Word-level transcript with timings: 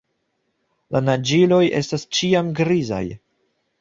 La 0.95 1.01
naĝiloj 1.09 1.61
estas 1.81 2.07
ĉiam 2.21 2.51
grizaj. 2.61 3.03